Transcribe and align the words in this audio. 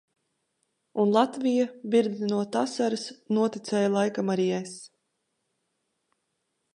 Un 1.03 1.11
Latvija, 1.15 1.65
birdinot 1.95 2.57
asaras, 2.63 3.05
noticēja, 3.39 3.91
laikam 3.99 4.33
arī 4.37 4.49
es. 4.63 4.73